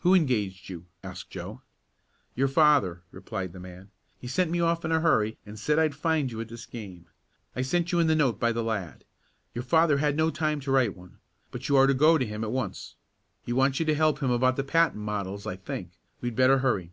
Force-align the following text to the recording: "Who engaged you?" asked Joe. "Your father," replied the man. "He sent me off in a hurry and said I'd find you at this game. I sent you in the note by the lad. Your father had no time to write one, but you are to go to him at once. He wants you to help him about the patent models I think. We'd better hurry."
"Who 0.00 0.12
engaged 0.12 0.68
you?" 0.68 0.84
asked 1.02 1.30
Joe. 1.30 1.62
"Your 2.34 2.46
father," 2.46 3.00
replied 3.10 3.54
the 3.54 3.58
man. 3.58 3.90
"He 4.20 4.26
sent 4.28 4.50
me 4.50 4.60
off 4.60 4.84
in 4.84 4.92
a 4.92 5.00
hurry 5.00 5.38
and 5.46 5.58
said 5.58 5.78
I'd 5.78 5.94
find 5.94 6.30
you 6.30 6.42
at 6.42 6.48
this 6.48 6.66
game. 6.66 7.06
I 7.56 7.62
sent 7.62 7.90
you 7.90 7.98
in 7.98 8.06
the 8.06 8.14
note 8.14 8.38
by 8.38 8.52
the 8.52 8.62
lad. 8.62 9.06
Your 9.54 9.64
father 9.64 9.96
had 9.96 10.14
no 10.14 10.28
time 10.28 10.60
to 10.60 10.70
write 10.70 10.94
one, 10.94 11.16
but 11.50 11.70
you 11.70 11.76
are 11.78 11.86
to 11.86 11.94
go 11.94 12.18
to 12.18 12.26
him 12.26 12.44
at 12.44 12.52
once. 12.52 12.96
He 13.46 13.54
wants 13.54 13.80
you 13.80 13.86
to 13.86 13.94
help 13.94 14.18
him 14.18 14.30
about 14.30 14.56
the 14.56 14.62
patent 14.62 15.00
models 15.02 15.46
I 15.46 15.56
think. 15.56 15.92
We'd 16.20 16.36
better 16.36 16.58
hurry." 16.58 16.92